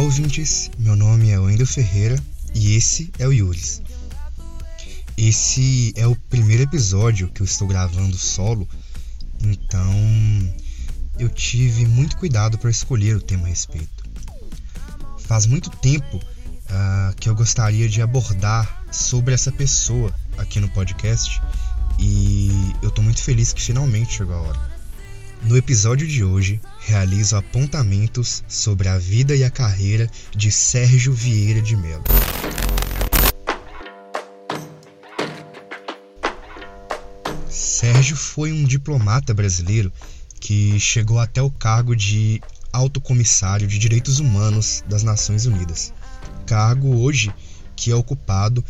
[0.00, 2.18] ouvintes, meu nome é Wendel Ferreira
[2.54, 3.82] e esse é o Yuris.
[5.16, 8.66] Esse é o primeiro episódio que eu estou gravando solo,
[9.42, 9.92] então
[11.18, 14.04] eu tive muito cuidado para escolher o tema a respeito.
[15.18, 21.42] Faz muito tempo uh, que eu gostaria de abordar sobre essa pessoa aqui no podcast
[21.98, 22.50] e
[22.82, 24.79] eu estou muito feliz que finalmente chegou a hora.
[25.42, 31.62] No episódio de hoje, realizo apontamentos sobre a vida e a carreira de Sérgio Vieira
[31.62, 32.04] de Mello.
[37.48, 39.90] Sérgio foi um diplomata brasileiro
[40.38, 42.40] que chegou até o cargo de
[42.72, 45.92] Alto Comissário de Direitos Humanos das Nações Unidas.
[46.46, 47.32] Cargo hoje
[47.74, 48.62] que é ocupado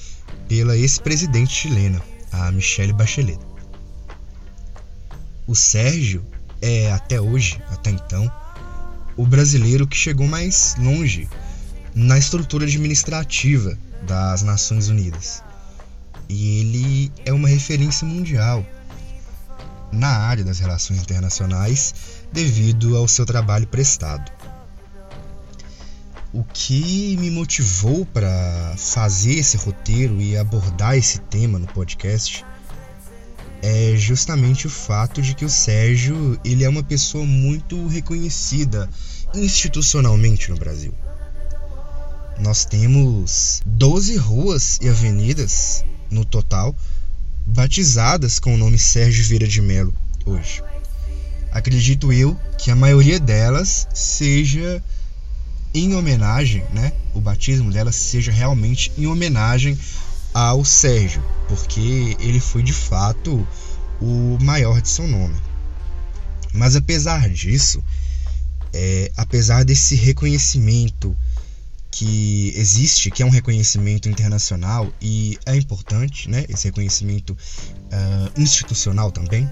[0.49, 3.41] pela ex-presidente chilena, a Michelle Bachelet.
[5.47, 6.25] O Sérgio
[6.61, 8.31] é até hoje, até então,
[9.17, 11.29] o brasileiro que chegou mais longe
[11.95, 13.77] na estrutura administrativa
[14.07, 15.43] das Nações Unidas.
[16.29, 18.65] E ele é uma referência mundial
[19.93, 21.95] na área das relações internacionais
[22.33, 24.31] devido ao seu trabalho prestado.
[26.33, 32.45] O que me motivou para fazer esse roteiro e abordar esse tema no podcast
[33.63, 38.89] é justamente o fato de que o Sérgio ele é uma pessoa muito reconhecida
[39.35, 40.95] institucionalmente no Brasil.
[42.41, 46.75] Nós temos 12 ruas e avenidas no total
[47.47, 49.93] batizadas com o nome Sérgio Vieira de Melo
[50.25, 50.63] hoje.
[51.53, 54.83] Acredito eu que a maioria delas seja
[55.75, 56.93] em homenagem, né?
[57.15, 59.79] O batismo delas seja realmente em homenagem
[60.33, 63.47] ao Sérgio, porque ele foi de fato
[64.01, 65.37] o maior de seu nome.
[66.53, 67.83] Mas apesar disso,
[68.73, 71.17] é, apesar desse reconhecimento
[71.91, 79.11] que existe, que é um reconhecimento internacional e é importante, né, esse reconhecimento uh, institucional
[79.11, 79.51] também,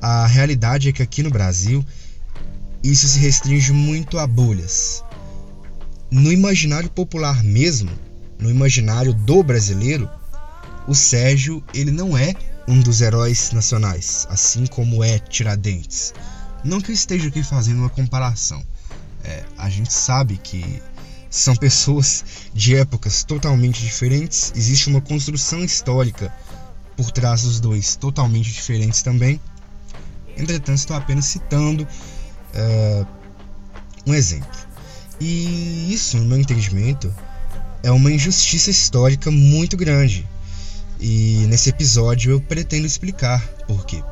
[0.00, 1.84] a realidade é que aqui no Brasil
[2.82, 5.02] isso se restringe muito a bolhas.
[6.10, 7.90] No imaginário popular mesmo,
[8.38, 10.08] no imaginário do brasileiro,
[10.86, 12.34] o Sérgio ele não é
[12.68, 16.12] um dos heróis nacionais, assim como é Tiradentes.
[16.64, 18.62] Não que eu esteja aqui fazendo uma comparação.
[19.22, 20.82] É, a gente sabe que
[21.30, 26.32] são pessoas de épocas totalmente diferentes, existe uma construção histórica
[26.96, 29.40] por trás dos dois totalmente diferentes também.
[30.36, 31.86] Entretanto, estou apenas citando
[32.54, 33.06] é,
[34.06, 34.66] um exemplo.
[35.20, 37.14] E isso, no meu entendimento,
[37.86, 40.26] é uma injustiça histórica muito grande.
[40.98, 44.02] E nesse episódio eu pretendo explicar por quê.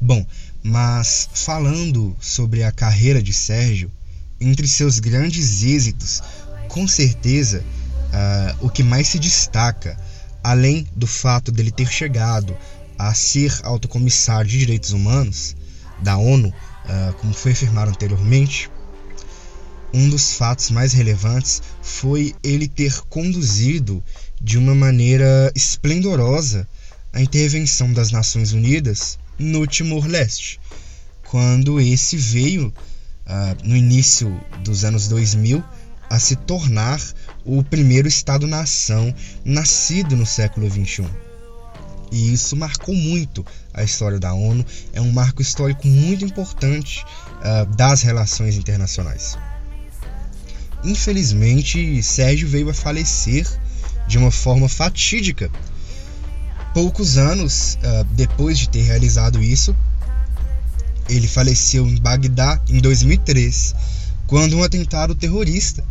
[0.00, 0.24] Bom,
[0.62, 3.92] mas falando sobre a carreira de Sérgio,
[4.40, 6.22] entre seus grandes êxitos,
[6.68, 9.94] com certeza uh, o que mais se destaca,
[10.42, 12.56] além do fato dele ter chegado
[12.98, 15.54] a ser alto comissário de direitos humanos
[16.00, 18.70] da ONU, uh, como foi afirmado anteriormente,
[19.92, 24.02] um dos fatos mais relevantes foi ele ter conduzido
[24.40, 26.68] de uma maneira esplendorosa
[27.12, 30.60] a intervenção das Nações Unidas no Timor-Leste,
[31.28, 35.62] quando esse veio, uh, no início dos anos 2000,
[36.10, 37.00] a se tornar
[37.44, 41.06] o primeiro Estado-nação nascido no século XXI.
[42.10, 43.44] E isso marcou muito
[43.74, 47.04] a história da ONU, é um marco histórico muito importante
[47.40, 49.36] uh, das relações internacionais.
[50.84, 53.46] Infelizmente, Sérgio veio a falecer
[54.06, 55.50] de uma forma fatídica.
[56.72, 59.74] Poucos anos uh, depois de ter realizado isso,
[61.08, 63.74] ele faleceu em Bagdá em 2003,
[64.26, 65.84] quando um atentado terrorista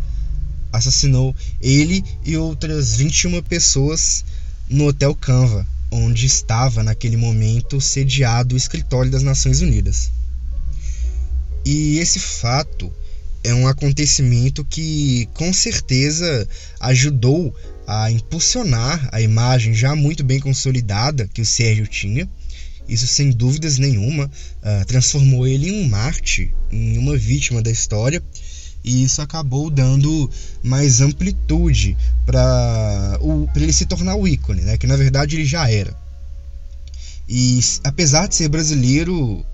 [0.72, 4.24] assassinou ele e outras 21 pessoas
[4.70, 10.12] no Hotel Canva, onde estava naquele momento sediado o escritório das Nações Unidas.
[11.66, 12.94] E esse fato
[13.44, 16.48] é um acontecimento que com certeza
[16.80, 17.56] ajudou
[17.88, 22.30] a impulsionar a imagem já muito bem consolidada que o Sérgio tinha.
[22.88, 28.24] Isso sem dúvidas nenhuma uh, transformou ele em um Marte, em uma vítima da história,
[28.84, 30.30] e isso acabou dando
[30.64, 33.20] mais amplitude para
[33.56, 34.78] ele se tornar o ícone, né?
[34.78, 35.94] que na verdade ele já era.
[37.28, 39.46] E apesar de ser brasileiro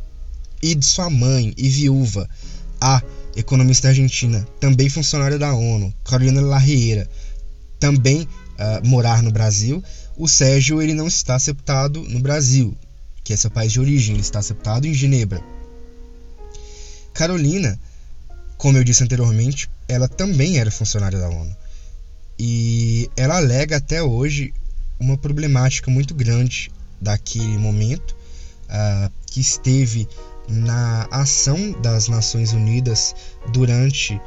[0.62, 2.30] e de sua mãe e viúva,
[2.80, 3.02] a
[3.36, 7.10] economista argentina, também funcionária da ONU, Carolina Larreira,
[7.80, 9.84] também uh, morar no Brasil,
[10.18, 12.76] o Sérgio ele não está sepultado no Brasil,
[13.24, 15.42] que é seu país de origem, ele está sepultado em Genebra.
[17.14, 17.80] Carolina
[18.64, 21.54] como eu disse anteriormente, ela também era funcionária da ONU.
[22.40, 24.54] E ela alega até hoje
[24.98, 26.72] uma problemática muito grande
[27.02, 28.16] daquele momento,
[28.70, 30.08] uh, que esteve
[30.48, 33.16] na ação das Nações Unidas
[33.52, 34.20] durante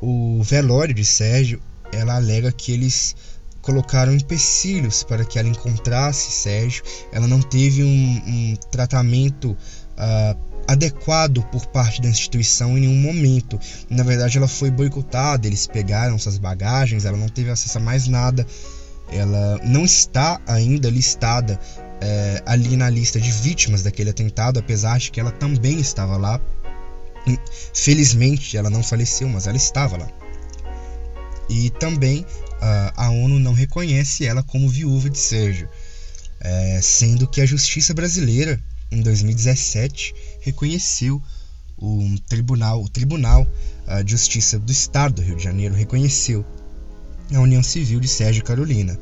[0.00, 1.60] o velório de Sérgio.
[1.92, 3.14] Ela alega que eles
[3.60, 6.82] colocaram empecilhos para que ela encontrasse Sérgio.
[7.12, 13.58] Ela não teve um, um tratamento uh, adequado por parte da instituição em nenhum momento.
[13.88, 18.08] Na verdade, ela foi boicotada, eles pegaram suas bagagens, ela não teve acesso a mais
[18.08, 18.46] nada.
[19.10, 21.60] Ela não está ainda listada
[22.02, 26.40] é, ali na lista de vítimas daquele atentado, apesar de que ela também estava lá.
[27.72, 30.08] Felizmente, ela não faleceu, mas ela estava lá.
[31.48, 32.26] E também
[32.96, 35.68] a ONU não reconhece ela como viúva de Sérgio,
[36.40, 38.60] é, sendo que a justiça brasileira,
[38.90, 41.22] em 2017, reconheceu
[41.76, 43.46] o tribunal, o Tribunal
[44.04, 46.44] de Justiça do Estado do Rio de Janeiro reconheceu
[47.34, 48.98] a união civil de Sérgio Carolina.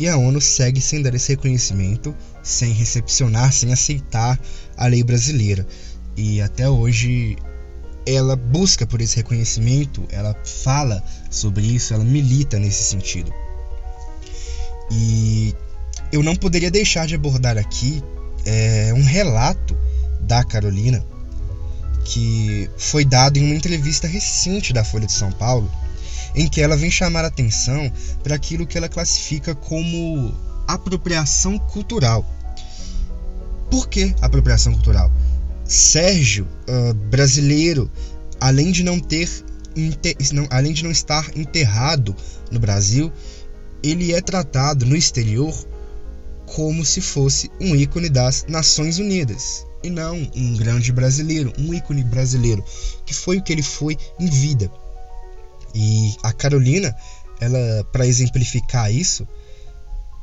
[0.00, 4.40] E a ONU segue sem dar esse reconhecimento, sem recepcionar, sem aceitar
[4.74, 5.66] a lei brasileira.
[6.16, 7.36] E até hoje
[8.06, 13.30] ela busca por esse reconhecimento, ela fala sobre isso, ela milita nesse sentido.
[14.90, 15.54] E
[16.10, 18.02] eu não poderia deixar de abordar aqui
[18.46, 19.76] é, um relato
[20.22, 21.04] da Carolina
[22.06, 25.70] que foi dado em uma entrevista recente da Folha de São Paulo,
[26.34, 27.90] em que ela vem chamar atenção
[28.22, 30.34] para aquilo que ela classifica como
[30.66, 32.24] apropriação cultural.
[33.70, 35.12] Por que apropriação cultural?
[35.64, 37.90] Sérgio, uh, brasileiro,
[38.40, 39.28] além de não ter
[40.32, 42.14] não, além de não estar enterrado
[42.50, 43.12] no Brasil,
[43.82, 45.54] ele é tratado no exterior
[46.46, 52.02] como se fosse um ícone das Nações Unidas e não um grande brasileiro, um ícone
[52.02, 52.64] brasileiro,
[53.06, 54.70] que foi o que ele foi em vida.
[55.74, 56.94] E a Carolina,
[57.40, 59.26] ela para exemplificar isso,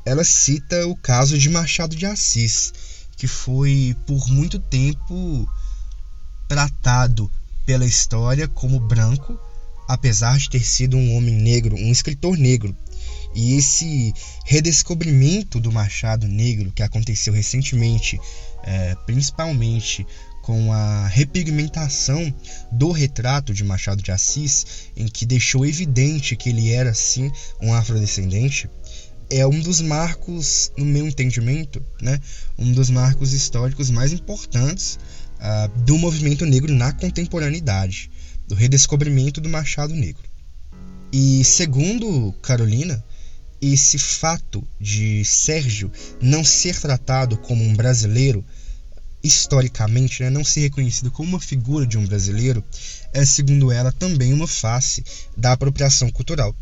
[0.06, 2.74] ela cita o caso de Machado de Assis,
[3.18, 5.48] que foi por muito tempo
[6.48, 7.30] tratado
[7.66, 9.38] pela história como branco,
[9.88, 12.76] apesar de ter sido um homem negro, um escritor negro.
[13.36, 14.14] E esse
[14.46, 18.20] redescobrimento do Machado Negro que aconteceu recentemente,
[18.64, 20.08] é, principalmente
[20.48, 22.34] com a repigmentação
[22.72, 24.66] do retrato de Machado de Assis,
[24.96, 27.30] em que deixou evidente que ele era sim
[27.62, 28.70] um afrodescendente,
[29.30, 32.18] é um dos marcos, no meu entendimento, né,
[32.58, 34.98] um dos marcos históricos mais importantes
[35.36, 38.10] uh, do movimento negro na contemporaneidade,
[38.48, 40.24] do redescobrimento do Machado Negro.
[41.12, 43.04] E segundo Carolina,
[43.62, 45.92] esse fato de Sérgio
[46.22, 48.46] não ser tratado como um brasileiro,
[49.28, 52.64] historicamente, né, não ser reconhecido como uma figura de um brasileiro,
[53.14, 55.04] é, segundo ela, também uma face
[55.36, 56.56] da apropriação cultural.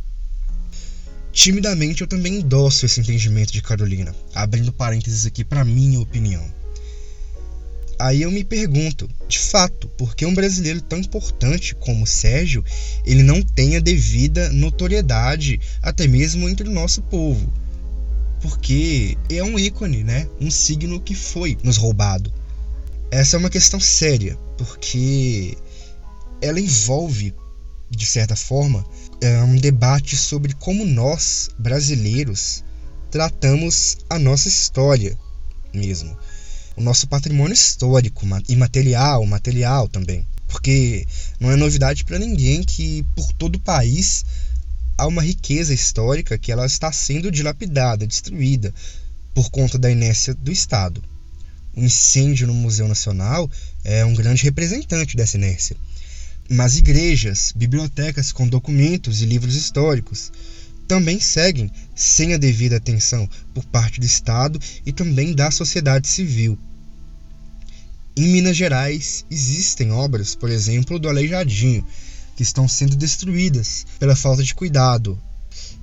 [1.31, 6.43] Timidamente eu também endosso esse entendimento de Carolina, abrindo parênteses aqui para minha opinião.
[7.97, 12.63] Aí eu me pergunto, de fato, por que um brasileiro tão importante como Sérgio,
[13.05, 17.51] ele não tem a devida notoriedade até mesmo entre o nosso povo?
[18.41, 20.27] Porque é um ícone, né?
[20.39, 22.31] Um signo que foi nos roubado.
[23.15, 25.57] Essa é uma questão séria, porque
[26.41, 27.33] ela envolve
[27.89, 28.85] de certa forma,
[29.21, 32.61] é um debate sobre como nós, brasileiros,
[33.09, 35.17] tratamos a nossa história
[35.73, 36.13] mesmo.
[36.75, 40.27] O nosso patrimônio histórico, imaterial, material também.
[40.45, 41.07] Porque
[41.39, 44.25] não é novidade para ninguém que por todo o país
[44.97, 48.73] há uma riqueza histórica que ela está sendo dilapidada, destruída
[49.33, 51.01] por conta da inércia do Estado.
[51.75, 53.49] Incêndio no Museu Nacional
[53.83, 55.75] é um grande representante dessa inércia
[56.49, 60.31] mas igrejas, bibliotecas com documentos e livros históricos
[60.87, 66.57] também seguem sem a devida atenção por parte do Estado e também da sociedade civil.
[68.15, 71.85] Em Minas Gerais existem obras, por exemplo, do Aleijadinho,
[72.35, 75.19] que estão sendo destruídas pela falta de cuidado.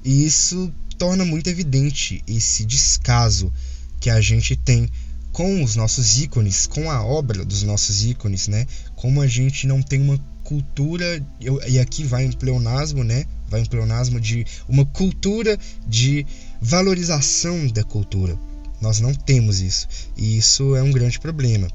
[0.04, 3.52] E isso torna muito evidente esse descaso
[4.00, 4.88] que a gente tem
[5.32, 8.66] com os nossos ícones, com a obra dos nossos ícones, né?
[8.94, 13.24] Como a gente não tem uma cultura, eu, e aqui vai um pleonasmo, né?
[13.48, 16.26] Vai um pleonasmo de uma cultura de
[16.60, 18.38] valorização da cultura.
[18.80, 19.88] Nós não temos isso.
[20.16, 21.68] E isso é um grande problema.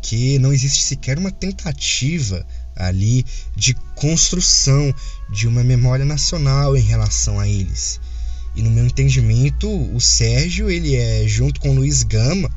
[0.00, 4.94] Que não existe sequer uma tentativa ali de construção
[5.30, 8.00] de uma memória nacional em relação a eles.
[8.54, 12.50] E no meu entendimento, o Sérgio, ele é junto com o Luiz Gama,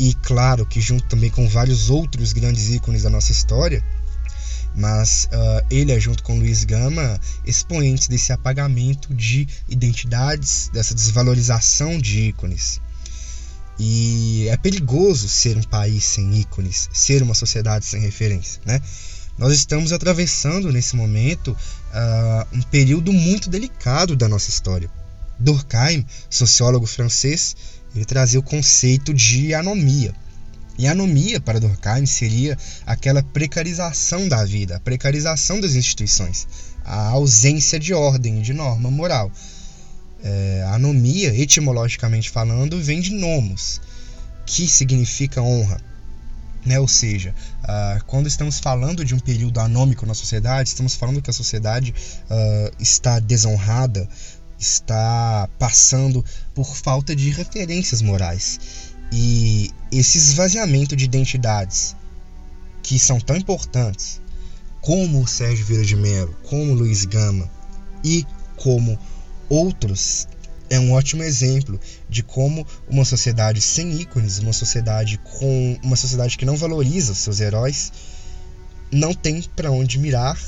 [0.00, 3.84] e claro que junto também com vários outros grandes ícones da nossa história,
[4.74, 11.98] mas uh, ele é, junto com Luiz Gama, expoentes desse apagamento de identidades, dessa desvalorização
[11.98, 12.80] de ícones.
[13.78, 18.80] E é perigoso ser um país sem ícones, ser uma sociedade sem referência, né?
[19.36, 24.90] Nós estamos atravessando nesse momento uh, um período muito delicado da nossa história.
[25.38, 27.54] Durkheim, sociólogo francês,
[27.94, 30.14] ele trazia o conceito de anomia.
[30.78, 32.56] E anomia para Durkheim seria
[32.86, 36.48] aquela precarização da vida, a precarização das instituições,
[36.84, 39.30] a ausência de ordem, de norma moral.
[40.22, 43.80] É, anomia, etimologicamente falando, vem de nomos,
[44.46, 45.80] que significa honra.
[46.64, 46.78] Né?
[46.78, 51.30] Ou seja, uh, quando estamos falando de um período anômico na sociedade, estamos falando que
[51.30, 51.94] a sociedade
[52.24, 54.08] uh, está desonrada,
[54.60, 56.24] está passando
[56.54, 58.60] por falta de referências morais.
[59.10, 61.96] E esse esvaziamento de identidades
[62.82, 64.20] que são tão importantes,
[64.80, 67.50] como o Sérgio Vieira de Mello, como o Luiz Gama
[68.04, 68.24] e
[68.56, 68.98] como
[69.48, 70.28] outros
[70.68, 76.38] é um ótimo exemplo de como uma sociedade sem ícones, uma sociedade com uma sociedade
[76.38, 77.92] que não valoriza os seus heróis,
[78.92, 80.40] não tem para onde mirar,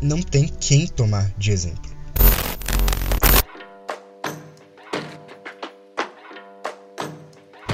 [0.00, 1.95] não tem quem tomar de exemplo.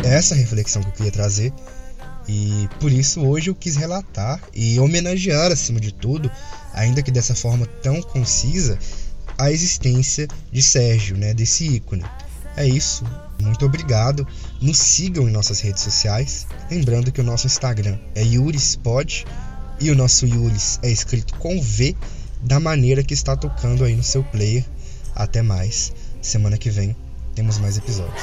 [0.04, 1.52] Essa reflexão que eu queria trazer
[2.28, 6.30] e por isso hoje eu quis relatar e homenagear acima de tudo,
[6.73, 8.78] ainda que dessa forma tão concisa,
[9.38, 12.04] a existência de Sérgio, né, desse ícone.
[12.56, 13.04] É isso.
[13.40, 14.26] Muito obrigado.
[14.61, 16.47] Nos sigam em nossas redes sociais.
[16.71, 19.25] Lembrando que o nosso Instagram é YurisPod
[19.80, 21.97] e o nosso Yuris é escrito com V,
[22.42, 24.64] da maneira que está tocando aí no seu player.
[25.14, 25.92] Até mais.
[26.21, 26.94] Semana que vem
[27.35, 28.23] temos mais episódios.